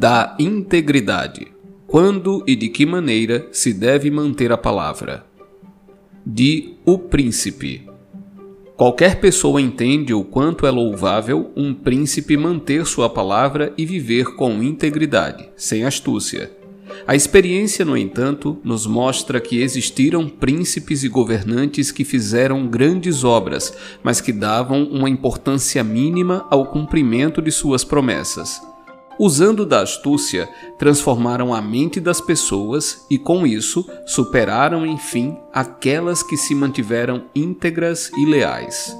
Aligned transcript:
Da 0.00 0.34
integridade. 0.38 1.48
Quando 1.86 2.42
e 2.46 2.56
de 2.56 2.70
que 2.70 2.86
maneira 2.86 3.48
se 3.52 3.70
deve 3.70 4.10
manter 4.10 4.50
a 4.50 4.56
palavra? 4.56 5.26
De 6.24 6.72
o 6.86 6.96
príncipe. 6.96 7.86
Qualquer 8.78 9.20
pessoa 9.20 9.60
entende 9.60 10.14
o 10.14 10.24
quanto 10.24 10.66
é 10.66 10.70
louvável 10.70 11.52
um 11.54 11.74
príncipe 11.74 12.34
manter 12.34 12.86
sua 12.86 13.10
palavra 13.10 13.74
e 13.76 13.84
viver 13.84 14.36
com 14.36 14.62
integridade, 14.62 15.50
sem 15.54 15.84
astúcia. 15.84 16.50
A 17.06 17.14
experiência, 17.14 17.84
no 17.84 17.94
entanto, 17.94 18.58
nos 18.64 18.86
mostra 18.86 19.38
que 19.38 19.60
existiram 19.60 20.30
príncipes 20.30 21.04
e 21.04 21.10
governantes 21.10 21.92
que 21.92 22.06
fizeram 22.06 22.66
grandes 22.66 23.22
obras, 23.22 23.76
mas 24.02 24.18
que 24.18 24.32
davam 24.32 24.82
uma 24.84 25.10
importância 25.10 25.84
mínima 25.84 26.46
ao 26.48 26.68
cumprimento 26.68 27.42
de 27.42 27.52
suas 27.52 27.84
promessas 27.84 28.69
usando 29.20 29.66
da 29.66 29.82
astúcia, 29.82 30.48
transformaram 30.78 31.52
a 31.52 31.60
mente 31.60 32.00
das 32.00 32.22
pessoas 32.22 33.04
e, 33.10 33.18
com 33.18 33.46
isso, 33.46 33.86
superaram, 34.06 34.86
enfim, 34.86 35.36
aquelas 35.52 36.22
que 36.22 36.38
se 36.38 36.54
mantiveram 36.54 37.24
íntegras 37.34 38.10
e 38.16 38.24
leais. 38.24 38.96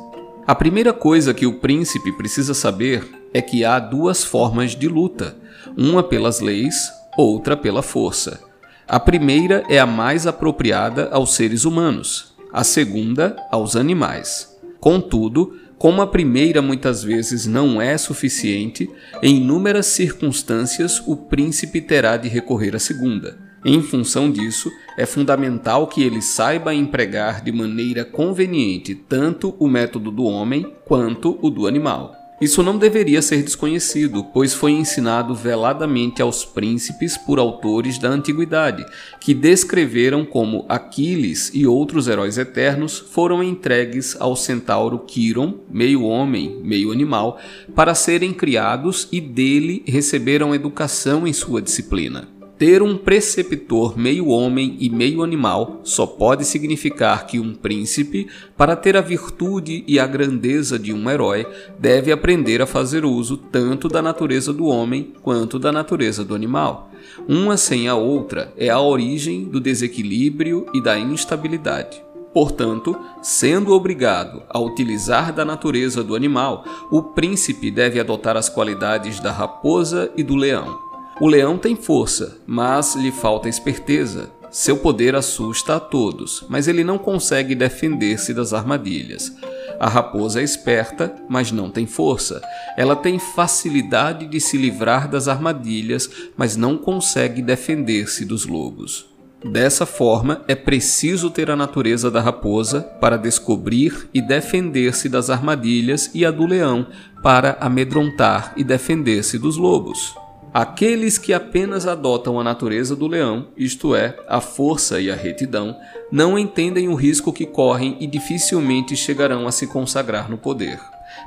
A 0.47 0.55
primeira 0.55 0.93
coisa 0.93 1.33
que 1.33 1.47
o 1.47 1.59
príncipe 1.59 2.13
precisa 2.13 2.53
saber 2.53 3.03
é 3.33 3.41
que 3.41 3.65
há 3.65 3.79
duas 3.79 4.23
formas 4.23 4.73
de 4.77 4.89
luta, 4.89 5.39
uma 5.75 6.03
pelas 6.03 6.41
leis, 6.41 6.93
outra 7.17 7.57
pela 7.57 7.83
força. 7.83 8.43
A 8.87 9.01
primeira 9.01 9.65
é 9.71 9.79
a 9.79 9.87
mais 9.87 10.27
apropriada 10.27 11.09
aos 11.13 11.33
seres 11.33 11.65
humanos, 11.65 12.35
a 12.53 12.63
segunda 12.63 13.37
aos 13.51 13.75
animais. 13.75 14.55
Contudo, 14.81 15.57
como 15.81 16.03
a 16.03 16.07
primeira 16.07 16.61
muitas 16.61 17.03
vezes 17.03 17.47
não 17.47 17.81
é 17.81 17.97
suficiente, 17.97 18.87
em 19.23 19.39
inúmeras 19.39 19.87
circunstâncias 19.87 21.03
o 21.07 21.17
príncipe 21.17 21.81
terá 21.81 22.19
de 22.19 22.29
recorrer 22.29 22.77
à 22.77 22.79
segunda. 22.79 23.39
Em 23.65 23.81
função 23.81 24.31
disso, 24.31 24.71
é 24.99 25.07
fundamental 25.07 25.87
que 25.87 26.03
ele 26.03 26.21
saiba 26.21 26.75
empregar 26.75 27.43
de 27.43 27.51
maneira 27.51 28.05
conveniente 28.05 28.95
tanto 28.95 29.57
o 29.59 29.67
método 29.67 30.11
do 30.11 30.25
homem 30.25 30.71
quanto 30.85 31.39
o 31.41 31.49
do 31.49 31.67
animal. 31.67 32.20
Isso 32.41 32.63
não 32.63 32.79
deveria 32.79 33.21
ser 33.21 33.43
desconhecido, 33.43 34.25
pois 34.25 34.55
foi 34.55 34.73
ensinado 34.73 35.35
veladamente 35.35 36.23
aos 36.23 36.43
príncipes 36.43 37.15
por 37.19 37.39
autores 37.39 37.99
da 37.99 38.09
antiguidade, 38.09 38.87
que 39.21 39.35
descreveram 39.35 40.25
como 40.25 40.65
Aquiles 40.67 41.51
e 41.53 41.67
outros 41.67 42.09
heróis 42.09 42.39
eternos 42.39 42.99
foram 42.99 43.43
entregues 43.43 44.17
ao 44.19 44.35
centauro 44.35 45.01
Quiron, 45.01 45.61
meio 45.69 46.05
homem, 46.05 46.59
meio 46.65 46.91
animal, 46.91 47.39
para 47.75 47.95
serem 47.95 48.33
criados 48.33 49.07
e 49.13 49.21
dele 49.21 49.83
receberam 49.87 50.55
educação 50.55 51.27
em 51.27 51.35
sua 51.35 51.61
disciplina. 51.61 52.40
Ter 52.61 52.83
um 52.83 52.95
preceptor 52.95 53.99
meio 53.99 54.29
homem 54.29 54.77
e 54.79 54.91
meio 54.91 55.23
animal 55.23 55.81
só 55.83 56.05
pode 56.05 56.45
significar 56.45 57.27
que 57.27 57.41
um 57.41 57.55
príncipe, 57.55 58.29
para 58.55 58.77
ter 58.77 58.99
a 58.99 59.01
virtude 59.01 59.83
e 59.87 59.99
a 59.99 60.07
grandeza 60.07 60.79
de 60.79 60.93
um 60.93 61.09
herói, 61.09 61.47
deve 61.79 62.13
aprender 62.13 62.61
a 62.61 62.67
fazer 62.67 63.03
uso 63.03 63.39
tanto 63.39 63.89
da 63.89 64.03
natureza 64.03 64.53
do 64.53 64.67
homem 64.67 65.15
quanto 65.23 65.59
da 65.59 65.73
natureza 65.73 66.23
do 66.23 66.35
animal. 66.35 66.91
Uma 67.27 67.57
sem 67.57 67.89
a 67.89 67.95
outra 67.95 68.53
é 68.59 68.69
a 68.69 68.79
origem 68.79 69.45
do 69.45 69.59
desequilíbrio 69.59 70.67
e 70.75 70.83
da 70.83 70.99
instabilidade. 70.99 72.03
Portanto, 72.35 72.95
sendo 73.23 73.73
obrigado 73.73 74.43
a 74.51 74.61
utilizar 74.61 75.33
da 75.33 75.47
natureza 75.47 76.05
do 76.05 76.15
animal, 76.15 76.67
o 76.93 77.03
príncipe 77.03 77.71
deve 77.71 77.99
adotar 77.99 78.37
as 78.37 78.51
qualidades 78.51 79.19
da 79.19 79.33
raposa 79.33 80.13
e 80.15 80.23
do 80.23 80.37
leão. 80.37 80.90
O 81.21 81.27
leão 81.27 81.59
tem 81.59 81.77
força, 81.77 82.39
mas 82.47 82.97
lhe 82.97 83.13
falta 83.13 83.47
esperteza. 83.47 84.31
Seu 84.51 84.79
poder 84.79 85.15
assusta 85.15 85.77
a 85.77 85.81
todos, 85.81 86.47
mas 86.49 86.67
ele 86.67 86.83
não 86.83 86.97
consegue 86.97 87.55
defender-se 87.55 88.33
das 88.33 88.55
armadilhas. 88.55 89.31
A 89.79 89.87
raposa 89.87 90.41
é 90.41 90.43
esperta, 90.43 91.15
mas 91.29 91.53
não 91.53 91.71
tem 91.71 91.87
força. 91.87 92.41
Ela 92.75 92.97
tem 92.97 93.19
facilidade 93.19 94.27
de 94.27 94.41
se 94.41 94.57
livrar 94.57 95.11
das 95.11 95.29
armadilhas, 95.29 96.11
mas 96.39 96.57
não 96.57 96.79
consegue 96.79 97.43
defender-se 97.43 98.25
dos 98.25 98.47
lobos. 98.47 99.07
Dessa 99.45 99.85
forma, 99.85 100.43
é 100.49 100.55
preciso 100.55 101.29
ter 101.29 101.51
a 101.51 101.57
natureza 101.57 102.11
da 102.11 102.23
raposa 102.23 102.81
para 102.99 103.19
descobrir 103.19 104.09
e 104.15 104.23
defender-se 104.23 105.07
das 105.07 105.29
armadilhas 105.29 106.11
e 106.15 106.25
a 106.25 106.31
do 106.31 106.47
leão 106.47 106.87
para 107.23 107.59
amedrontar 107.61 108.55
e 108.57 108.65
defender-se 108.65 109.39
dos 109.39 109.59
lobos. 109.59 110.15
Aqueles 110.53 111.17
que 111.17 111.33
apenas 111.33 111.87
adotam 111.87 112.41
a 112.41 112.45
natureza 112.45 112.97
do 112.97 113.07
leão, 113.07 113.49
isto 113.57 113.95
é, 113.95 114.19
a 114.29 114.41
força 114.41 115.01
e 115.01 115.09
a 115.09 115.15
retidão, 115.15 115.77
não 116.11 116.37
entendem 116.37 116.89
o 116.89 116.97
risco 116.97 117.33
que 117.33 117.47
correm 117.47 117.97
e 118.01 118.07
dificilmente 118.07 118.97
chegarão 118.97 119.47
a 119.47 119.53
se 119.53 119.69
consagrar 119.69 120.29
no 120.29 120.37
poder. 120.37 120.81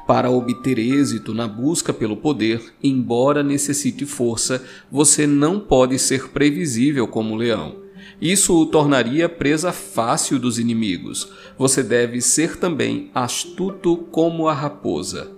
Para 0.05 0.29
obter 0.29 0.77
êxito 0.77 1.33
na 1.33 1.47
busca 1.47 1.93
pelo 1.93 2.17
poder, 2.17 2.61
embora 2.83 3.41
necessite 3.41 4.05
força, 4.05 4.61
você 4.91 5.25
não 5.25 5.57
pode 5.57 5.97
ser 5.99 6.29
previsível 6.29 7.07
como 7.07 7.35
leão. 7.37 7.77
Isso 8.21 8.53
o 8.53 8.65
tornaria 8.65 9.29
presa 9.29 9.71
fácil 9.71 10.37
dos 10.37 10.59
inimigos. 10.59 11.29
Você 11.57 11.81
deve 11.81 12.19
ser 12.19 12.57
também 12.57 13.09
astuto 13.15 13.95
como 14.11 14.49
a 14.49 14.53
raposa. 14.53 15.31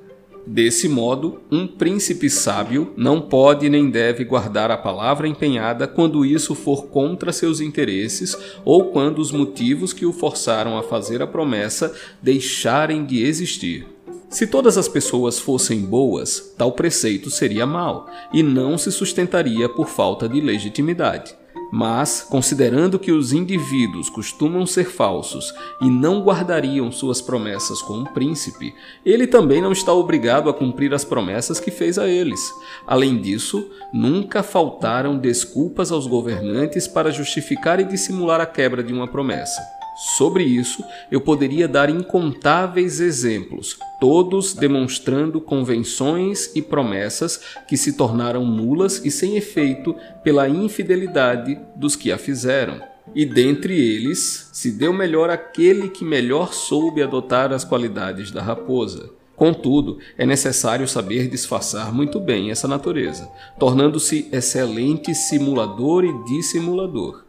Desse 0.47 0.87
modo, 0.87 1.41
um 1.51 1.65
príncipe 1.65 2.29
sábio 2.29 2.93
não 2.95 3.19
pode 3.19 3.67
nem 3.67 3.89
deve 3.89 4.23
guardar 4.23 4.69
a 4.69 4.77
palavra 4.77 5.27
empenhada 5.27 5.87
quando 5.87 6.23
isso 6.23 6.53
for 6.53 6.85
contra 6.85 7.33
seus 7.33 7.59
interesses 7.59 8.37
ou 8.63 8.91
quando 8.91 9.19
os 9.19 9.31
motivos 9.31 9.91
que 9.91 10.05
o 10.05 10.13
forçaram 10.13 10.77
a 10.77 10.83
fazer 10.83 11.21
a 11.21 11.27
promessa 11.27 11.93
deixarem 12.21 13.05
de 13.05 13.23
existir. 13.23 13.87
Se 14.29 14.45
todas 14.45 14.77
as 14.77 14.87
pessoas 14.87 15.39
fossem 15.39 15.79
boas, 15.79 16.53
tal 16.57 16.73
preceito 16.73 17.31
seria 17.31 17.65
mau 17.65 18.07
e 18.31 18.43
não 18.43 18.77
se 18.77 18.91
sustentaria 18.91 19.67
por 19.67 19.87
falta 19.87 20.29
de 20.29 20.41
legitimidade. 20.41 21.35
Mas, 21.71 22.25
considerando 22.29 22.99
que 22.99 23.11
os 23.11 23.33
indivíduos 23.33 24.09
costumam 24.09 24.65
ser 24.65 24.85
falsos 24.85 25.53
e 25.81 25.89
não 25.89 26.21
guardariam 26.21 26.91
suas 26.91 27.21
promessas 27.21 27.81
com 27.81 27.99
um 27.99 28.03
príncipe, 28.03 28.73
ele 29.05 29.27
também 29.27 29.61
não 29.61 29.71
está 29.71 29.93
obrigado 29.93 30.49
a 30.49 30.53
cumprir 30.53 30.93
as 30.93 31.03
promessas 31.03 31.59
que 31.59 31.71
fez 31.71 31.97
a 31.97 32.07
eles. 32.07 32.53
Além 32.85 33.19
disso, 33.19 33.69
nunca 33.93 34.43
faltaram 34.43 35.17
desculpas 35.17 35.91
aos 35.91 36.07
governantes 36.07 36.87
para 36.87 37.11
justificar 37.11 37.79
e 37.79 37.83
dissimular 37.83 38.39
a 38.39 38.45
quebra 38.45 38.83
de 38.83 38.93
uma 38.93 39.07
promessa. 39.07 39.61
Sobre 39.95 40.43
isso, 40.43 40.83
eu 41.09 41.21
poderia 41.21 41.69
dar 41.69 41.89
incontáveis 41.89 42.99
exemplos, 42.99 43.77
todos 43.99 44.53
demonstrando 44.53 45.39
convenções 45.39 46.51
e 46.53 46.61
promessas 46.61 47.39
que 47.65 47.77
se 47.77 47.93
tornaram 47.93 48.45
nulas 48.45 49.01
e 49.05 49.09
sem 49.09 49.37
efeito 49.37 49.95
pela 50.21 50.49
infidelidade 50.49 51.57
dos 51.77 51.95
que 51.95 52.11
a 52.11 52.17
fizeram. 52.17 52.81
E 53.13 53.25
dentre 53.25 53.73
eles, 53.73 54.49
se 54.51 54.71
deu 54.71 54.91
melhor 54.91 55.29
aquele 55.29 55.87
que 55.89 56.03
melhor 56.03 56.53
soube 56.53 57.01
adotar 57.01 57.53
as 57.53 57.63
qualidades 57.63 58.31
da 58.31 58.41
raposa. 58.41 59.11
Contudo, 59.35 59.99
é 60.17 60.25
necessário 60.25 60.87
saber 60.87 61.27
disfarçar 61.27 61.93
muito 61.93 62.19
bem 62.19 62.51
essa 62.51 62.67
natureza, 62.67 63.29
tornando-se 63.59 64.29
excelente 64.31 65.13
simulador 65.13 66.05
e 66.05 66.23
dissimulador. 66.23 67.24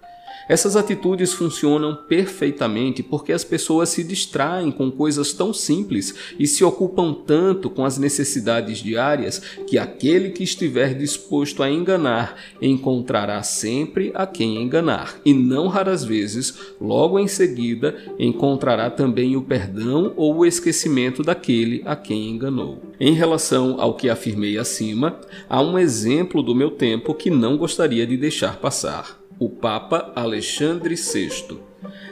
Essas 0.49 0.77
atitudes 0.77 1.33
funcionam 1.33 1.97
perfeitamente 2.09 3.03
porque 3.03 3.33
as 3.33 3.43
pessoas 3.43 3.89
se 3.89 4.05
distraem 4.05 4.71
com 4.71 4.91
coisas 4.91 5.33
tão 5.33 5.53
simples 5.53 6.15
e 6.39 6.47
se 6.47 6.63
ocupam 6.63 7.13
tanto 7.13 7.69
com 7.69 7.85
as 7.85 7.99
necessidades 7.99 8.79
diárias 8.79 9.41
que 9.67 9.77
aquele 9.77 10.31
que 10.31 10.45
estiver 10.45 10.95
disposto 10.95 11.63
a 11.63 11.71
enganar 11.71 12.37
encontrará 12.63 13.43
sempre 13.43 14.13
a 14.15 14.27
quem 14.27 14.63
enganar, 14.63 15.21
e 15.25 15.35
não 15.35 15.67
raras 15.67 16.05
vezes, 16.05 16.55
logo 16.81 17.19
em 17.19 17.27
seguida, 17.27 17.97
encontrará 18.19 18.89
também 18.89 19.37
o 19.37 19.43
perdão 19.43 20.13
ou 20.17 20.37
o 20.37 20.47
esquecimento 20.47 21.23
daquele 21.23 21.83
a 21.85 21.97
quem 21.97 22.31
enganou. 22.31 22.81
Em 23.01 23.13
relação 23.13 23.81
ao 23.81 23.95
que 23.95 24.09
afirmei 24.09 24.59
acima, 24.59 25.21
há 25.49 25.61
um 25.61 25.79
exemplo 25.79 26.43
do 26.43 26.55
meu 26.55 26.71
tempo 26.71 27.15
que 27.15 27.31
não 27.31 27.57
gostaria 27.57 28.07
de 28.07 28.17
deixar 28.17 28.57
passar 28.57 29.26
o 29.39 29.49
Papa 29.49 30.13
Alexandre 30.15 30.95
VI. 30.95 31.59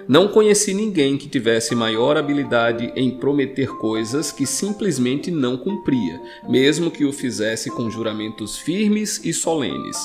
Não 0.06 0.29
conheci 0.29 0.75
ninguém 0.75 1.17
que 1.17 1.29
tivesse 1.29 1.75
maior 1.75 2.17
habilidade 2.17 2.93
em 2.94 3.11
prometer 3.11 3.69
coisas 3.79 4.31
que 4.31 4.47
simplesmente 4.47 5.31
não 5.31 5.56
cumpria, 5.56 6.21
mesmo 6.49 6.91
que 6.91 7.05
o 7.05 7.12
fizesse 7.12 7.71
com 7.71 7.91
juramentos 7.91 8.59
firmes 8.59 9.25
e 9.25 9.32
solenes. 9.32 9.97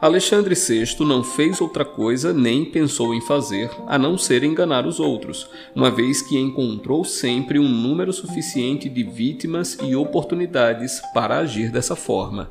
Alexandre 0.00 0.54
VI 0.54 1.04
não 1.04 1.24
fez 1.24 1.60
outra 1.60 1.84
coisa 1.84 2.32
nem 2.32 2.64
pensou 2.64 3.12
em 3.12 3.20
fazer 3.20 3.68
a 3.86 3.98
não 3.98 4.16
ser 4.16 4.44
enganar 4.44 4.86
os 4.86 5.00
outros, 5.00 5.50
uma 5.74 5.90
vez 5.90 6.22
que 6.22 6.38
encontrou 6.38 7.04
sempre 7.04 7.58
um 7.58 7.68
número 7.68 8.12
suficiente 8.12 8.88
de 8.88 9.02
vítimas 9.02 9.76
e 9.82 9.96
oportunidades 9.96 11.00
para 11.12 11.38
agir 11.38 11.72
dessa 11.72 11.96
forma. 11.96 12.48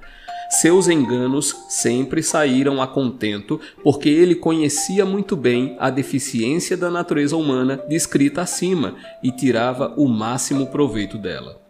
Seus 0.49 0.87
enganos 0.87 1.55
sempre 1.67 2.23
saíram 2.23 2.81
a 2.81 2.87
contento, 2.87 3.59
porque 3.83 4.09
ele 4.09 4.35
conhecia 4.35 5.05
muito 5.05 5.35
bem 5.35 5.75
a 5.79 5.89
deficiência 5.89 6.77
da 6.77 6.89
natureza 6.89 7.35
humana 7.35 7.77
descrita 7.89 8.41
acima 8.41 8.95
e 9.21 9.31
tirava 9.31 9.93
o 9.97 10.07
máximo 10.07 10.67
proveito 10.67 11.17
dela. 11.17 11.67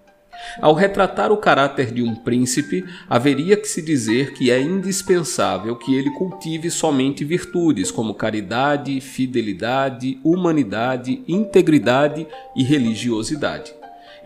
Ao 0.62 0.74
retratar 0.74 1.32
o 1.32 1.38
caráter 1.38 1.92
de 1.92 2.02
um 2.02 2.16
príncipe, 2.16 2.86
haveria 3.10 3.58
que 3.58 3.68
se 3.68 3.82
dizer 3.82 4.34
que 4.34 4.52
é 4.52 4.62
indispensável 4.62 5.76
que 5.76 5.96
ele 5.96 6.12
cultive 6.12 6.70
somente 6.70 7.26
virtudes 7.26 7.92
como 7.92 8.14
caridade, 8.14 9.02
fidelidade, 9.02 10.20
humanidade, 10.24 11.24
integridade 11.28 12.28
e 12.56 12.64
religiosidade. 12.64 13.77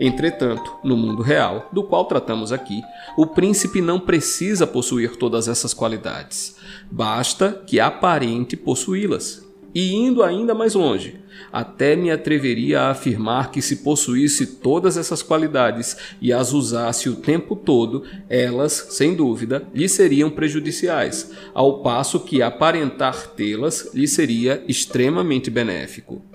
Entretanto, 0.04 0.78
no 0.82 0.96
mundo 0.96 1.22
real, 1.22 1.68
do 1.72 1.84
qual 1.84 2.06
tratamos 2.06 2.50
aqui, 2.50 2.82
o 3.16 3.24
príncipe 3.24 3.80
não 3.80 4.00
precisa 4.00 4.66
possuir 4.66 5.14
todas 5.14 5.46
essas 5.46 5.72
qualidades. 5.72 6.56
Basta 6.90 7.62
que 7.64 7.78
aparente 7.78 8.56
possuí-las. 8.56 9.46
E 9.72 9.94
indo 9.94 10.24
ainda 10.24 10.56
mais 10.56 10.74
longe, 10.74 11.20
até 11.52 11.94
me 11.94 12.10
atreveria 12.10 12.80
a 12.80 12.90
afirmar 12.90 13.52
que 13.52 13.62
se 13.62 13.76
possuísse 13.76 14.56
todas 14.56 14.96
essas 14.96 15.22
qualidades 15.22 15.96
e 16.20 16.32
as 16.32 16.52
usasse 16.52 17.08
o 17.08 17.14
tempo 17.14 17.54
todo, 17.54 18.02
elas, 18.28 18.72
sem 18.90 19.14
dúvida, 19.14 19.66
lhe 19.72 19.88
seriam 19.88 20.28
prejudiciais, 20.28 21.30
ao 21.54 21.80
passo 21.80 22.18
que 22.18 22.42
aparentar 22.42 23.28
tê-las 23.28 23.94
lhe 23.94 24.08
seria 24.08 24.64
extremamente 24.66 25.48
benéfico. 25.48 26.31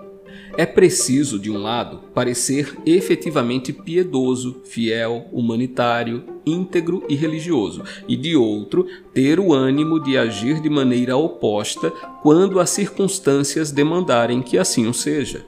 É 0.58 0.66
preciso, 0.66 1.38
de 1.38 1.52
um 1.52 1.62
lado, 1.62 2.00
parecer 2.16 2.76
efetivamente 2.84 3.72
piedoso, 3.72 4.64
fiel, 4.66 5.28
humanitário, 5.32 6.24
íntegro 6.44 7.04
e 7.08 7.14
religioso, 7.14 7.84
e 8.08 8.16
de 8.16 8.36
outro, 8.36 8.88
ter 9.14 9.40
o 9.40 9.54
ânimo 9.54 10.00
de 10.00 10.18
agir 10.18 10.60
de 10.60 10.68
maneira 10.68 11.16
oposta 11.16 11.92
quando 12.24 12.60
as 12.60 12.72
circunstâncias 12.72 13.72
demandarem 13.72 14.42
que 14.42 14.58
assim 14.58 14.88
o 14.88 14.94
seja. 14.96 15.46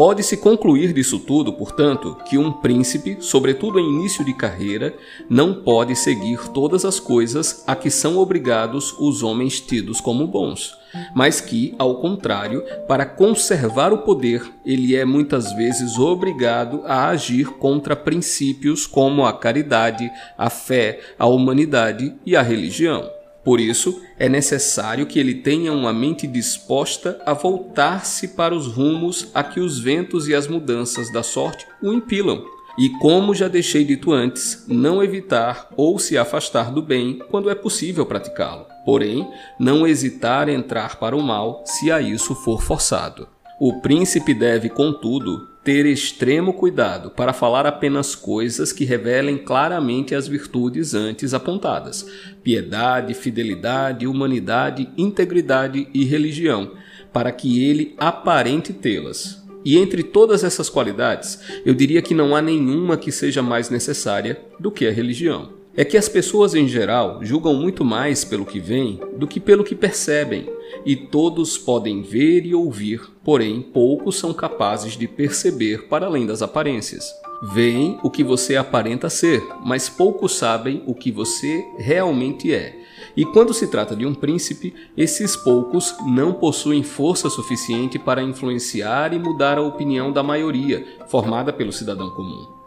Pode-se 0.00 0.38
concluir 0.38 0.94
disso 0.94 1.18
tudo, 1.18 1.52
portanto, 1.52 2.16
que 2.24 2.38
um 2.38 2.50
príncipe, 2.50 3.18
sobretudo 3.20 3.78
em 3.78 3.86
início 3.86 4.24
de 4.24 4.32
carreira, 4.32 4.94
não 5.28 5.52
pode 5.62 5.94
seguir 5.94 6.38
todas 6.54 6.86
as 6.86 6.98
coisas 6.98 7.62
a 7.66 7.76
que 7.76 7.90
são 7.90 8.16
obrigados 8.16 8.94
os 8.98 9.22
homens 9.22 9.60
tidos 9.60 10.00
como 10.00 10.26
bons, 10.26 10.74
mas 11.14 11.42
que, 11.42 11.74
ao 11.78 12.00
contrário, 12.00 12.64
para 12.88 13.04
conservar 13.04 13.92
o 13.92 13.98
poder, 13.98 14.42
ele 14.64 14.96
é 14.96 15.04
muitas 15.04 15.52
vezes 15.52 15.98
obrigado 15.98 16.80
a 16.86 17.08
agir 17.08 17.48
contra 17.58 17.94
princípios 17.94 18.86
como 18.86 19.26
a 19.26 19.34
caridade, 19.34 20.10
a 20.38 20.48
fé, 20.48 20.98
a 21.18 21.26
humanidade 21.26 22.14
e 22.24 22.34
a 22.34 22.40
religião. 22.40 23.19
Por 23.44 23.58
isso, 23.58 24.02
é 24.18 24.28
necessário 24.28 25.06
que 25.06 25.18
ele 25.18 25.34
tenha 25.34 25.72
uma 25.72 25.92
mente 25.92 26.26
disposta 26.26 27.20
a 27.24 27.32
voltar-se 27.32 28.28
para 28.28 28.54
os 28.54 28.66
rumos 28.66 29.28
a 29.34 29.42
que 29.42 29.60
os 29.60 29.78
ventos 29.78 30.28
e 30.28 30.34
as 30.34 30.46
mudanças 30.46 31.10
da 31.12 31.22
sorte 31.22 31.66
o 31.82 31.92
impilam. 31.92 32.44
E 32.78 32.88
como 32.98 33.34
já 33.34 33.48
deixei 33.48 33.84
dito 33.84 34.12
antes, 34.12 34.64
não 34.68 35.02
evitar 35.02 35.68
ou 35.76 35.98
se 35.98 36.16
afastar 36.16 36.70
do 36.70 36.80
bem 36.80 37.18
quando 37.30 37.50
é 37.50 37.54
possível 37.54 38.06
praticá-lo. 38.06 38.66
Porém, 38.84 39.28
não 39.58 39.86
hesitar 39.86 40.48
em 40.48 40.54
entrar 40.54 40.96
para 40.96 41.16
o 41.16 41.22
mal 41.22 41.62
se 41.66 41.90
a 41.90 42.00
isso 42.00 42.34
for 42.34 42.62
forçado. 42.62 43.28
O 43.62 43.78
príncipe 43.78 44.32
deve, 44.32 44.70
contudo, 44.70 45.46
ter 45.62 45.84
extremo 45.84 46.54
cuidado 46.54 47.10
para 47.10 47.34
falar 47.34 47.66
apenas 47.66 48.14
coisas 48.14 48.72
que 48.72 48.86
revelem 48.86 49.36
claramente 49.36 50.14
as 50.14 50.26
virtudes 50.26 50.94
antes 50.94 51.34
apontadas: 51.34 52.06
piedade, 52.42 53.12
fidelidade, 53.12 54.06
humanidade, 54.06 54.88
integridade 54.96 55.86
e 55.92 56.06
religião, 56.06 56.72
para 57.12 57.30
que 57.30 57.62
ele 57.62 57.94
aparente 57.98 58.72
tê-las. 58.72 59.44
E 59.62 59.76
entre 59.76 60.04
todas 60.04 60.42
essas 60.42 60.70
qualidades, 60.70 61.38
eu 61.62 61.74
diria 61.74 62.00
que 62.00 62.14
não 62.14 62.34
há 62.34 62.40
nenhuma 62.40 62.96
que 62.96 63.12
seja 63.12 63.42
mais 63.42 63.68
necessária 63.68 64.40
do 64.58 64.70
que 64.70 64.86
a 64.86 64.90
religião. 64.90 65.59
É 65.80 65.84
que 65.86 65.96
as 65.96 66.10
pessoas 66.10 66.54
em 66.54 66.68
geral 66.68 67.20
julgam 67.22 67.54
muito 67.54 67.86
mais 67.86 68.22
pelo 68.22 68.44
que 68.44 68.60
veem 68.60 69.00
do 69.16 69.26
que 69.26 69.40
pelo 69.40 69.64
que 69.64 69.74
percebem 69.74 70.46
e 70.84 70.94
todos 70.94 71.56
podem 71.56 72.02
ver 72.02 72.44
e 72.44 72.54
ouvir, 72.54 73.00
porém 73.24 73.62
poucos 73.62 74.18
são 74.18 74.34
capazes 74.34 74.92
de 74.92 75.08
perceber 75.08 75.88
para 75.88 76.04
além 76.04 76.26
das 76.26 76.42
aparências. 76.42 77.10
Veem 77.54 77.98
o 78.02 78.10
que 78.10 78.22
você 78.22 78.56
aparenta 78.56 79.08
ser, 79.08 79.42
mas 79.64 79.88
poucos 79.88 80.36
sabem 80.36 80.82
o 80.86 80.94
que 80.94 81.10
você 81.10 81.64
realmente 81.78 82.52
é. 82.52 82.78
E 83.16 83.24
quando 83.24 83.54
se 83.54 83.66
trata 83.66 83.96
de 83.96 84.04
um 84.04 84.12
príncipe, 84.12 84.74
esses 84.94 85.34
poucos 85.34 85.94
não 86.06 86.34
possuem 86.34 86.82
força 86.82 87.30
suficiente 87.30 87.98
para 87.98 88.22
influenciar 88.22 89.14
e 89.14 89.18
mudar 89.18 89.56
a 89.56 89.62
opinião 89.62 90.12
da 90.12 90.22
maioria, 90.22 90.86
formada 91.08 91.54
pelo 91.54 91.72
cidadão 91.72 92.10
comum. 92.10 92.59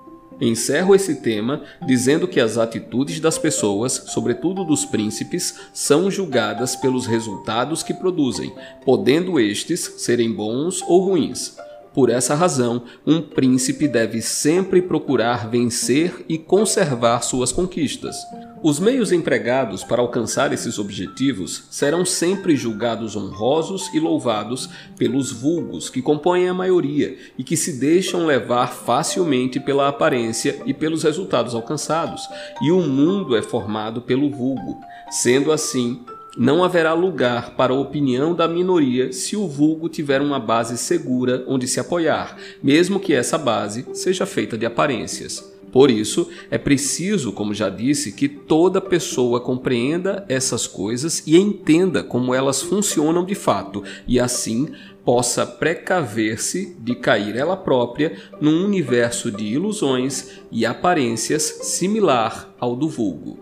Encerro 0.44 0.94
esse 0.94 1.16
tema 1.16 1.62
dizendo 1.86 2.28
que 2.28 2.40
as 2.40 2.58
atitudes 2.58 3.22
das 3.22 3.38
pessoas, 3.38 3.94
sobretudo 4.08 4.66
dos 4.66 4.84
príncipes, 4.84 5.58
são 5.74 6.12
julgadas 6.12 6.76
pelos 6.76 7.06
resultados 7.06 7.82
que 7.82 7.94
produzem, 7.94 8.54
podendo 8.84 9.40
estes 9.40 9.80
serem 9.98 10.34
bons 10.34 10.82
ou 10.82 11.00
ruins. 11.00 11.56
Por 11.94 12.10
essa 12.10 12.34
razão, 12.34 12.84
um 13.06 13.22
príncipe 13.22 13.88
deve 13.88 14.22
sempre 14.22 14.82
procurar 14.82 15.48
vencer 15.48 16.26
e 16.28 16.40
conservar 16.40 17.22
suas 17.22 17.52
conquistas. 17.52 18.16
Os 18.64 18.80
meios 18.80 19.12
empregados 19.12 19.84
para 19.84 20.02
alcançar 20.02 20.54
esses 20.54 20.80
objetivos 20.80 21.66
serão 21.70 22.06
sempre 22.06 22.56
julgados 22.56 23.14
honrosos 23.14 23.94
e 23.94 24.00
louvados 24.00 24.70
pelos 24.98 25.34
vulgos 25.34 25.90
que 25.90 26.02
compõem 26.02 26.48
a 26.48 26.54
maioria 26.54 27.18
e 27.38 27.44
que 27.44 27.58
se 27.58 27.74
deixam 27.74 28.26
levar 28.26 28.68
facilmente 28.68 29.60
pela 29.60 29.90
aparência 29.90 30.62
e 30.66 30.74
pelos 30.74 31.04
resultados 31.04 31.54
alcançados, 31.54 32.26
e 32.62 32.72
o 32.72 32.80
mundo 32.80 33.36
é 33.36 33.42
formado 33.42 34.02
pelo 34.02 34.32
vulgo. 34.32 34.80
Sendo 35.12 35.52
assim, 35.52 36.00
não 36.38 36.64
haverá 36.64 36.94
lugar 36.94 37.56
para 37.56 37.74
a 37.74 37.80
opinião 37.80 38.34
da 38.34 38.48
minoria 38.48 39.12
se 39.14 39.36
o 39.36 39.48
vulgo 39.48 39.88
tiver 39.88 40.22
uma 40.22 40.40
base 40.40 40.78
segura 40.78 41.44
onde 41.48 41.68
se 41.68 41.80
apoiar, 41.80 42.38
mesmo 42.62 43.00
que 43.00 43.14
essa 43.14 43.38
base 43.38 43.86
seja 43.94 44.26
feita 44.26 44.58
de 44.58 44.66
aparências. 44.66 45.54
Por 45.72 45.90
isso, 45.90 46.30
é 46.52 46.58
preciso, 46.60 47.32
como 47.32 47.52
já 47.52 47.68
disse, 47.68 48.12
que 48.12 48.30
toda 48.30 48.80
pessoa 48.80 49.42
compreenda 49.42 50.24
essas 50.30 50.68
coisas 50.68 51.24
e 51.26 51.36
entenda 51.36 52.04
como 52.04 52.34
elas 52.34 52.62
funcionam 52.62 53.26
de 53.26 53.34
fato, 53.34 53.84
e 54.08 54.20
assim 54.20 54.70
possa 55.04 55.48
precaver-se 55.48 56.78
de 56.80 56.94
cair 56.96 57.36
ela 57.36 57.58
própria 57.58 58.16
num 58.40 58.64
universo 58.64 59.32
de 59.32 59.46
ilusões 59.46 60.40
e 60.52 60.64
aparências 60.64 61.42
similar 61.42 62.54
ao 62.60 62.76
do 62.76 62.88
vulgo. 62.88 63.40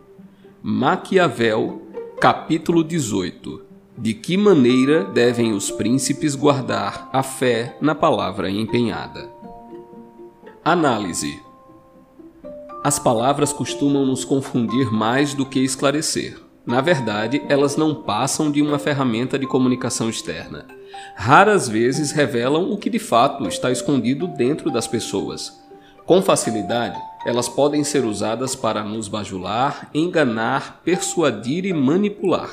Maquiavel 0.64 1.91
Capítulo 2.22 2.84
18 2.84 3.64
De 3.98 4.14
que 4.14 4.38
maneira 4.38 5.04
devem 5.06 5.54
os 5.54 5.72
príncipes 5.72 6.36
guardar 6.36 7.10
a 7.12 7.24
fé 7.24 7.76
na 7.82 7.96
palavra 7.96 8.48
empenhada? 8.48 9.28
Análise 10.64 11.42
As 12.84 13.00
palavras 13.00 13.52
costumam 13.52 14.06
nos 14.06 14.24
confundir 14.24 14.94
mais 14.94 15.34
do 15.34 15.48
que 15.48 15.62
esclarecer. 15.62 16.40
Na 16.64 16.80
verdade, 16.80 17.42
elas 17.50 17.76
não 17.76 18.04
passam 18.04 18.52
de 18.52 18.62
uma 18.62 18.78
ferramenta 18.78 19.40
de 19.40 19.48
comunicação 19.48 20.08
externa. 20.08 20.68
Raras 21.16 21.68
vezes 21.68 22.12
revelam 22.12 22.72
o 22.72 22.78
que 22.78 22.92
de 22.92 23.00
fato 23.00 23.48
está 23.48 23.72
escondido 23.72 24.28
dentro 24.28 24.70
das 24.70 24.86
pessoas. 24.88 25.60
Com 26.06 26.22
facilidade, 26.22 27.02
elas 27.26 27.48
podem 27.48 27.84
ser 27.84 28.06
usadas 28.06 28.56
para 28.56 28.84
nos 28.84 29.08
bajular, 29.08 29.90
enganar, 29.94 30.82
persuadir 30.84 31.66
e 31.66 31.74
manipular. 31.74 32.50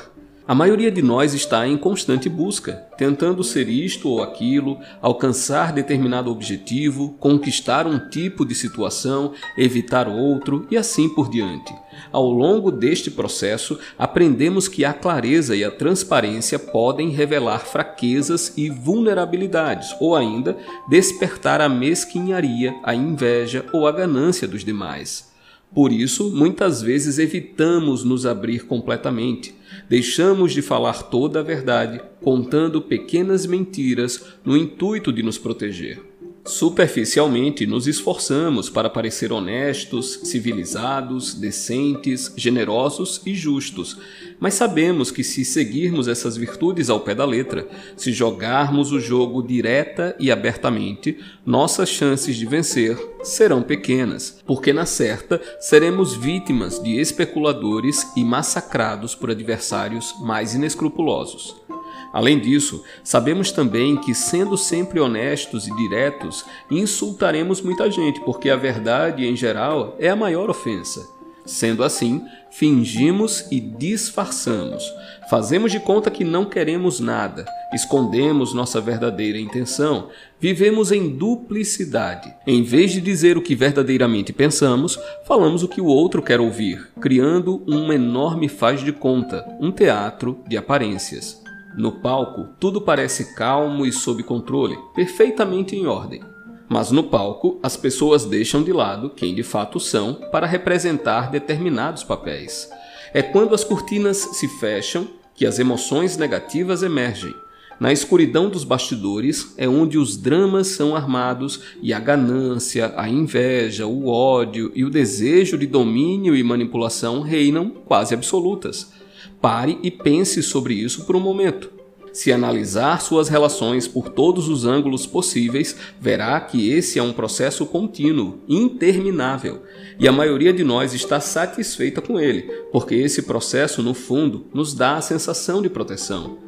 A 0.49 0.55
maioria 0.55 0.89
de 0.89 1.03
nós 1.03 1.35
está 1.35 1.67
em 1.67 1.77
constante 1.77 2.27
busca, 2.27 2.73
tentando 2.97 3.43
ser 3.43 3.69
isto 3.69 4.09
ou 4.09 4.23
aquilo, 4.23 4.79
alcançar 4.99 5.71
determinado 5.71 6.31
objetivo, 6.31 7.15
conquistar 7.19 7.85
um 7.85 8.09
tipo 8.09 8.43
de 8.43 8.55
situação, 8.55 9.33
evitar 9.55 10.07
outro 10.07 10.65
e 10.71 10.75
assim 10.75 11.07
por 11.07 11.29
diante. 11.29 11.71
Ao 12.11 12.27
longo 12.27 12.71
deste 12.71 13.11
processo, 13.11 13.77
aprendemos 13.95 14.67
que 14.67 14.83
a 14.83 14.91
clareza 14.91 15.55
e 15.55 15.63
a 15.63 15.69
transparência 15.69 16.57
podem 16.57 17.09
revelar 17.09 17.59
fraquezas 17.59 18.51
e 18.57 18.71
vulnerabilidades, 18.71 19.95
ou 19.99 20.15
ainda 20.15 20.57
despertar 20.89 21.61
a 21.61 21.69
mesquinharia, 21.69 22.75
a 22.83 22.95
inveja 22.95 23.67
ou 23.71 23.85
a 23.85 23.91
ganância 23.91 24.47
dos 24.47 24.63
demais. 24.63 25.28
Por 25.73 25.91
isso, 25.91 26.31
muitas 26.31 26.81
vezes 26.81 27.19
evitamos 27.19 28.03
nos 28.03 28.25
abrir 28.25 28.65
completamente. 28.65 29.53
Deixamos 29.87 30.51
de 30.51 30.61
falar 30.61 31.03
toda 31.03 31.39
a 31.39 31.43
verdade, 31.43 32.01
contando 32.23 32.81
pequenas 32.81 33.45
mentiras 33.45 34.25
no 34.43 34.57
intuito 34.57 35.13
de 35.13 35.21
nos 35.21 35.37
proteger. 35.37 36.08
Superficialmente, 36.49 37.67
nos 37.67 37.85
esforçamos 37.85 38.71
para 38.71 38.89
parecer 38.89 39.31
honestos, 39.31 40.21
civilizados, 40.23 41.35
decentes, 41.35 42.33
generosos 42.35 43.21
e 43.23 43.35
justos, 43.35 43.95
mas 44.39 44.55
sabemos 44.55 45.11
que 45.11 45.23
se 45.23 45.45
seguirmos 45.45 46.07
essas 46.07 46.35
virtudes 46.35 46.89
ao 46.89 47.01
pé 47.01 47.13
da 47.13 47.23
letra, 47.23 47.67
se 47.95 48.11
jogarmos 48.11 48.91
o 48.91 48.99
jogo 48.99 49.43
direta 49.43 50.15
e 50.19 50.31
abertamente, 50.31 51.19
nossas 51.45 51.87
chances 51.87 52.35
de 52.35 52.47
vencer 52.47 52.97
serão 53.21 53.61
pequenas, 53.61 54.41
porque 54.43 54.73
na 54.73 54.87
certa 54.87 55.39
seremos 55.59 56.15
vítimas 56.15 56.81
de 56.81 56.99
especuladores 56.99 58.07
e 58.17 58.23
massacrados 58.23 59.13
por 59.13 59.29
adversários 59.29 60.15
mais 60.19 60.55
inescrupulosos. 60.55 61.68
Além 62.11 62.39
disso, 62.39 62.83
sabemos 63.03 63.51
também 63.51 63.95
que, 63.97 64.15
sendo 64.15 64.57
sempre 64.57 64.99
honestos 64.99 65.67
e 65.67 65.75
diretos, 65.75 66.43
insultaremos 66.69 67.61
muita 67.61 67.89
gente, 67.89 68.19
porque 68.21 68.49
a 68.49 68.55
verdade, 68.55 69.25
em 69.25 69.35
geral, 69.35 69.95
é 69.99 70.09
a 70.09 70.15
maior 70.15 70.49
ofensa. 70.49 71.07
Sendo 71.45 71.83
assim, 71.83 72.23
fingimos 72.51 73.45
e 73.51 73.59
disfarçamos. 73.59 74.83
Fazemos 75.29 75.71
de 75.71 75.79
conta 75.79 76.11
que 76.11 76.23
não 76.23 76.45
queremos 76.45 76.99
nada, 76.99 77.45
escondemos 77.73 78.53
nossa 78.53 78.79
verdadeira 78.79 79.39
intenção, 79.39 80.09
vivemos 80.39 80.91
em 80.91 81.09
duplicidade. 81.09 82.33
Em 82.45 82.61
vez 82.61 82.91
de 82.91 83.01
dizer 83.01 83.37
o 83.37 83.41
que 83.41 83.55
verdadeiramente 83.55 84.33
pensamos, 84.33 84.99
falamos 85.25 85.63
o 85.63 85.67
que 85.67 85.81
o 85.81 85.85
outro 85.85 86.21
quer 86.21 86.39
ouvir, 86.39 86.87
criando 86.99 87.63
um 87.67 87.91
enorme 87.91 88.47
faz 88.47 88.83
de 88.83 88.91
conta, 88.91 89.43
um 89.59 89.71
teatro 89.71 90.39
de 90.47 90.57
aparências. 90.57 91.48
No 91.79 91.93
palco, 91.93 92.49
tudo 92.59 92.81
parece 92.81 93.33
calmo 93.35 93.85
e 93.85 93.93
sob 93.93 94.21
controle, 94.23 94.77
perfeitamente 94.93 95.77
em 95.77 95.87
ordem. 95.87 96.21
Mas 96.67 96.91
no 96.91 97.05
palco, 97.05 97.57
as 97.63 97.77
pessoas 97.77 98.25
deixam 98.25 98.61
de 98.61 98.73
lado 98.73 99.09
quem 99.09 99.33
de 99.33 99.43
fato 99.43 99.79
são 99.79 100.13
para 100.29 100.45
representar 100.45 101.31
determinados 101.31 102.03
papéis. 102.03 102.69
É 103.13 103.21
quando 103.21 103.55
as 103.55 103.63
cortinas 103.63 104.17
se 104.17 104.45
fecham 104.59 105.07
que 105.33 105.45
as 105.45 105.57
emoções 105.57 106.17
negativas 106.17 106.83
emergem. 106.83 107.33
Na 107.79 107.93
escuridão 107.93 108.49
dos 108.49 108.65
bastidores 108.65 109.53
é 109.55 109.65
onde 109.65 109.97
os 109.97 110.17
dramas 110.17 110.67
são 110.67 110.97
armados 110.97 111.61
e 111.81 111.93
a 111.93 111.99
ganância, 112.01 112.93
a 112.97 113.07
inveja, 113.07 113.87
o 113.87 114.09
ódio 114.09 114.69
e 114.75 114.83
o 114.83 114.89
desejo 114.89 115.57
de 115.57 115.65
domínio 115.65 116.35
e 116.35 116.43
manipulação 116.43 117.21
reinam 117.21 117.69
quase 117.69 118.13
absolutas. 118.13 118.98
Pare 119.41 119.79
e 119.81 119.89
pense 119.89 120.43
sobre 120.43 120.73
isso 120.73 121.05
por 121.05 121.15
um 121.15 121.19
momento. 121.19 121.71
Se 122.11 122.31
analisar 122.33 123.01
suas 123.01 123.29
relações 123.29 123.87
por 123.87 124.09
todos 124.09 124.49
os 124.49 124.65
ângulos 124.65 125.05
possíveis, 125.05 125.77
verá 126.01 126.39
que 126.41 126.71
esse 126.71 126.99
é 126.99 127.03
um 127.03 127.13
processo 127.13 127.65
contínuo, 127.65 128.39
interminável, 128.49 129.61
e 129.99 130.07
a 130.07 130.11
maioria 130.11 130.51
de 130.51 130.63
nós 130.63 130.93
está 130.93 131.19
satisfeita 131.19 132.01
com 132.01 132.19
ele, 132.19 132.41
porque 132.71 132.95
esse 132.95 133.21
processo, 133.21 133.83
no 133.83 133.93
fundo, 133.93 134.47
nos 134.53 134.73
dá 134.73 134.97
a 134.97 135.01
sensação 135.01 135.61
de 135.61 135.69
proteção. 135.69 136.39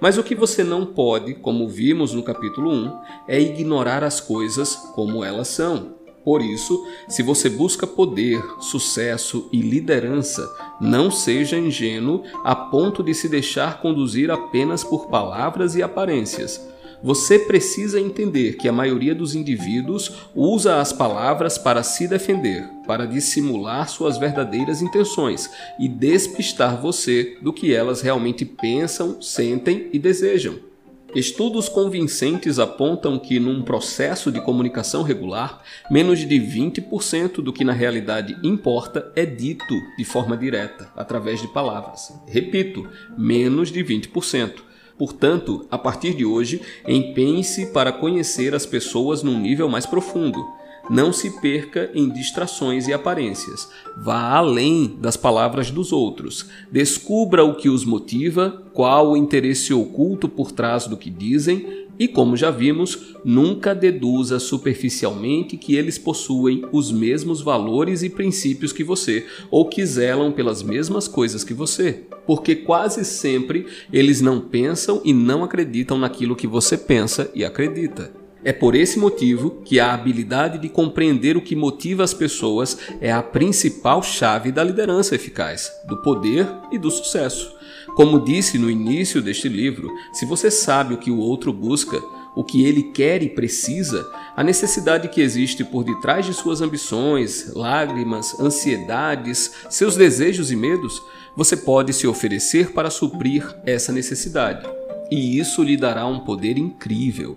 Mas 0.00 0.16
o 0.16 0.22
que 0.22 0.34
você 0.34 0.62
não 0.62 0.86
pode, 0.86 1.34
como 1.34 1.68
vimos 1.68 2.14
no 2.14 2.22
capítulo 2.22 2.70
1, 2.70 2.98
é 3.26 3.40
ignorar 3.40 4.04
as 4.04 4.20
coisas 4.20 4.76
como 4.94 5.24
elas 5.24 5.48
são. 5.48 5.97
Por 6.28 6.42
isso, 6.42 6.86
se 7.08 7.22
você 7.22 7.48
busca 7.48 7.86
poder, 7.86 8.38
sucesso 8.60 9.48
e 9.50 9.62
liderança, 9.62 10.46
não 10.78 11.10
seja 11.10 11.56
ingênuo 11.56 12.22
a 12.44 12.54
ponto 12.54 13.02
de 13.02 13.14
se 13.14 13.30
deixar 13.30 13.80
conduzir 13.80 14.30
apenas 14.30 14.84
por 14.84 15.06
palavras 15.06 15.74
e 15.74 15.82
aparências. 15.82 16.60
Você 17.02 17.38
precisa 17.38 17.98
entender 17.98 18.58
que 18.58 18.68
a 18.68 18.72
maioria 18.72 19.14
dos 19.14 19.34
indivíduos 19.34 20.28
usa 20.34 20.82
as 20.82 20.92
palavras 20.92 21.56
para 21.56 21.82
se 21.82 22.06
defender, 22.06 22.62
para 22.86 23.06
dissimular 23.06 23.88
suas 23.88 24.18
verdadeiras 24.18 24.82
intenções 24.82 25.50
e 25.80 25.88
despistar 25.88 26.78
você 26.78 27.38
do 27.40 27.54
que 27.54 27.72
elas 27.74 28.02
realmente 28.02 28.44
pensam, 28.44 29.22
sentem 29.22 29.88
e 29.94 29.98
desejam. 29.98 30.68
Estudos 31.14 31.70
convincentes 31.70 32.58
apontam 32.58 33.18
que, 33.18 33.40
num 33.40 33.62
processo 33.62 34.30
de 34.30 34.42
comunicação 34.42 35.02
regular, 35.02 35.62
menos 35.90 36.18
de 36.18 36.34
20% 36.36 37.40
do 37.40 37.50
que 37.50 37.64
na 37.64 37.72
realidade 37.72 38.36
importa 38.42 39.10
é 39.16 39.24
dito 39.24 39.74
de 39.96 40.04
forma 40.04 40.36
direta, 40.36 40.92
através 40.94 41.40
de 41.40 41.48
palavras. 41.48 42.12
Repito, 42.26 42.86
menos 43.16 43.72
de 43.72 43.82
20%. 43.82 44.56
Portanto, 44.98 45.66
a 45.70 45.78
partir 45.78 46.14
de 46.14 46.26
hoje, 46.26 46.60
empenhe-se 46.86 47.72
para 47.72 47.90
conhecer 47.90 48.54
as 48.54 48.66
pessoas 48.66 49.22
num 49.22 49.40
nível 49.40 49.68
mais 49.68 49.86
profundo 49.86 50.44
não 50.90 51.12
se 51.12 51.40
perca 51.40 51.90
em 51.94 52.08
distrações 52.08 52.88
e 52.88 52.92
aparências. 52.92 53.68
Vá 53.96 54.36
além 54.36 54.96
das 55.00 55.16
palavras 55.16 55.70
dos 55.70 55.92
outros. 55.92 56.46
Descubra 56.70 57.44
o 57.44 57.54
que 57.54 57.68
os 57.68 57.84
motiva, 57.84 58.62
qual 58.72 59.10
o 59.10 59.16
interesse 59.16 59.72
oculto 59.72 60.28
por 60.28 60.52
trás 60.52 60.86
do 60.86 60.96
que 60.96 61.10
dizem 61.10 61.88
e, 61.98 62.06
como 62.06 62.36
já 62.36 62.50
vimos, 62.50 63.16
nunca 63.24 63.74
deduza 63.74 64.38
superficialmente 64.38 65.56
que 65.56 65.74
eles 65.74 65.98
possuem 65.98 66.64
os 66.70 66.92
mesmos 66.92 67.40
valores 67.40 68.02
e 68.02 68.08
princípios 68.08 68.72
que 68.72 68.84
você 68.84 69.26
ou 69.50 69.68
que 69.68 69.84
zelam 69.84 70.30
pelas 70.30 70.62
mesmas 70.62 71.08
coisas 71.08 71.42
que 71.42 71.52
você. 71.52 72.04
Porque 72.24 72.54
quase 72.54 73.04
sempre 73.04 73.66
eles 73.92 74.20
não 74.20 74.40
pensam 74.40 75.00
e 75.04 75.12
não 75.12 75.42
acreditam 75.42 75.98
naquilo 75.98 76.36
que 76.36 76.46
você 76.46 76.76
pensa 76.78 77.30
e 77.34 77.44
acredita. 77.44 78.17
É 78.44 78.52
por 78.52 78.74
esse 78.74 78.98
motivo 78.98 79.62
que 79.64 79.80
a 79.80 79.92
habilidade 79.92 80.58
de 80.58 80.68
compreender 80.68 81.36
o 81.36 81.42
que 81.42 81.56
motiva 81.56 82.04
as 82.04 82.14
pessoas 82.14 82.78
é 83.00 83.10
a 83.10 83.22
principal 83.22 84.02
chave 84.02 84.52
da 84.52 84.62
liderança 84.62 85.14
eficaz, 85.14 85.72
do 85.88 85.96
poder 86.02 86.46
e 86.70 86.78
do 86.78 86.90
sucesso. 86.90 87.52
Como 87.96 88.20
disse 88.20 88.56
no 88.58 88.70
início 88.70 89.20
deste 89.20 89.48
livro, 89.48 89.90
se 90.12 90.24
você 90.24 90.50
sabe 90.50 90.94
o 90.94 90.98
que 90.98 91.10
o 91.10 91.18
outro 91.18 91.52
busca, 91.52 92.00
o 92.36 92.44
que 92.44 92.64
ele 92.64 92.84
quer 92.84 93.24
e 93.24 93.28
precisa, 93.28 94.08
a 94.36 94.44
necessidade 94.44 95.08
que 95.08 95.20
existe 95.20 95.64
por 95.64 95.82
detrás 95.82 96.24
de 96.24 96.32
suas 96.32 96.60
ambições, 96.60 97.52
lágrimas, 97.54 98.38
ansiedades, 98.38 99.52
seus 99.68 99.96
desejos 99.96 100.52
e 100.52 100.56
medos, 100.56 101.02
você 101.36 101.56
pode 101.56 101.92
se 101.92 102.06
oferecer 102.06 102.70
para 102.72 102.90
suprir 102.90 103.44
essa 103.66 103.90
necessidade. 103.90 104.64
E 105.10 105.38
isso 105.38 105.64
lhe 105.64 105.76
dará 105.76 106.06
um 106.06 106.20
poder 106.20 106.56
incrível. 106.56 107.36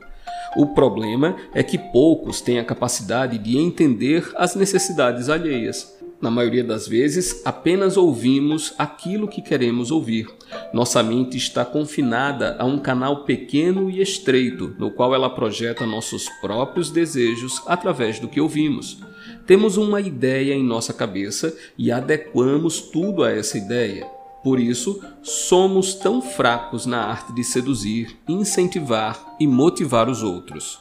O 0.56 0.68
problema 0.68 1.38
é 1.54 1.64
que 1.64 1.78
poucos 1.78 2.42
têm 2.42 2.60
a 2.60 2.66
capacidade 2.66 3.38
de 3.38 3.58
entender 3.58 4.30
as 4.36 4.54
necessidades 4.54 5.30
alheias. 5.30 5.98
Na 6.22 6.30
maioria 6.30 6.64
das 6.64 6.88
vezes, 6.88 7.42
apenas 7.44 7.98
ouvimos 7.98 8.76
aquilo 8.78 9.28
que 9.28 9.42
queremos 9.42 9.90
ouvir. 9.90 10.28
Nossa 10.72 11.02
mente 11.02 11.36
está 11.36 11.66
confinada 11.66 12.58
a 12.60 12.66
um 12.66 12.78
canal 12.78 13.24
pequeno 13.24 13.90
e 13.90 14.02
estreito, 14.02 14.76
no 14.78 14.92
qual 14.92 15.16
ela 15.16 15.34
projeta 15.34 15.86
nossos 15.86 16.30
próprios 16.42 16.92
desejos 16.92 17.60
através 17.66 18.20
do 18.20 18.28
que 18.28 18.40
ouvimos. 18.40 19.00
Temos 19.48 19.78
uma 19.78 20.00
ideia 20.00 20.54
em 20.54 20.64
nossa 20.64 20.94
cabeça 20.94 21.58
e 21.76 21.92
adequamos 21.92 22.82
tudo 22.82 23.24
a 23.24 23.32
essa 23.32 23.58
ideia. 23.58 24.06
Por 24.44 24.60
isso, 24.60 25.02
somos 25.22 25.94
tão 25.94 26.22
fracos 26.22 26.86
na 26.86 27.04
arte 27.04 27.34
de 27.34 27.44
seduzir, 27.44 28.18
incentivar 28.28 29.36
e 29.40 29.46
motivar 29.46 30.10
os 30.10 30.24
outros. 30.24 30.80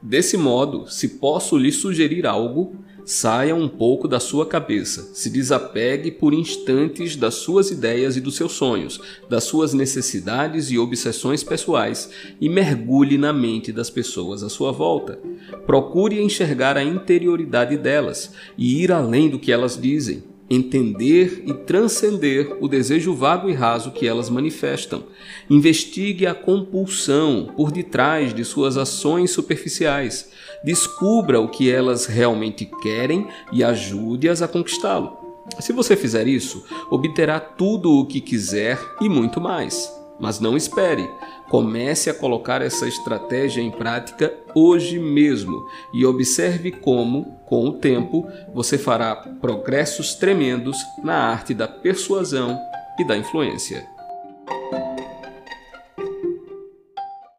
Desse 0.00 0.36
modo, 0.36 0.86
se 0.88 1.08
posso 1.08 1.56
lhe 1.56 1.72
sugerir 1.72 2.24
algo, 2.26 2.76
saia 3.04 3.54
um 3.54 3.66
pouco 3.66 4.06
da 4.06 4.20
sua 4.20 4.44
cabeça, 4.44 5.14
se 5.14 5.30
desapegue 5.30 6.10
por 6.10 6.34
instantes 6.34 7.16
das 7.16 7.34
suas 7.34 7.70
ideias 7.70 8.16
e 8.16 8.20
dos 8.20 8.36
seus 8.36 8.52
sonhos, 8.52 9.00
das 9.30 9.44
suas 9.44 9.72
necessidades 9.72 10.70
e 10.70 10.78
obsessões 10.78 11.42
pessoais 11.42 12.10
e 12.38 12.48
mergulhe 12.48 13.16
na 13.16 13.32
mente 13.32 13.72
das 13.72 13.88
pessoas 13.88 14.42
à 14.42 14.50
sua 14.50 14.70
volta. 14.70 15.18
Procure 15.66 16.22
enxergar 16.22 16.76
a 16.76 16.84
interioridade 16.84 17.76
delas 17.78 18.32
e 18.58 18.82
ir 18.82 18.92
além 18.92 19.30
do 19.30 19.38
que 19.38 19.50
elas 19.50 19.80
dizem 19.80 20.22
entender 20.50 21.42
e 21.46 21.52
transcender 21.52 22.56
o 22.60 22.68
desejo 22.68 23.14
vago 23.14 23.50
e 23.50 23.52
raso 23.52 23.90
que 23.90 24.06
elas 24.06 24.30
manifestam. 24.30 25.04
Investigue 25.48 26.26
a 26.26 26.34
compulsão 26.34 27.52
por 27.56 27.70
detrás 27.70 28.32
de 28.32 28.44
suas 28.44 28.76
ações 28.76 29.30
superficiais. 29.30 30.30
Descubra 30.64 31.40
o 31.40 31.48
que 31.48 31.70
elas 31.70 32.06
realmente 32.06 32.68
querem 32.82 33.26
e 33.52 33.62
ajude-as 33.62 34.42
a 34.42 34.48
conquistá-lo. 34.48 35.16
Se 35.60 35.72
você 35.72 35.96
fizer 35.96 36.26
isso, 36.26 36.64
obterá 36.90 37.40
tudo 37.40 37.92
o 37.92 38.06
que 38.06 38.20
quiser 38.20 38.78
e 39.00 39.08
muito 39.08 39.40
mais. 39.40 39.97
Mas 40.18 40.40
não 40.40 40.56
espere. 40.56 41.08
Comece 41.48 42.10
a 42.10 42.14
colocar 42.14 42.60
essa 42.60 42.86
estratégia 42.86 43.62
em 43.62 43.70
prática 43.70 44.34
hoje 44.54 44.98
mesmo 44.98 45.66
e 45.94 46.04
observe 46.04 46.72
como, 46.72 47.38
com 47.46 47.68
o 47.68 47.72
tempo, 47.72 48.26
você 48.52 48.76
fará 48.76 49.14
progressos 49.40 50.14
tremendos 50.14 50.76
na 51.02 51.14
arte 51.14 51.54
da 51.54 51.68
persuasão 51.68 52.58
e 52.98 53.06
da 53.06 53.16
influência. 53.16 53.86